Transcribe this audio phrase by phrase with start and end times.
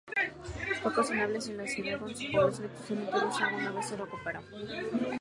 [0.81, 4.39] Fue cuestionable si la ciudad, con su población exclusivamente rusa, alguna vez se recuperó.